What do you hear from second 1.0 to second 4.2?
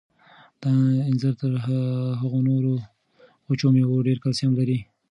انځر تر هغو نورو وچو مېوو ډېر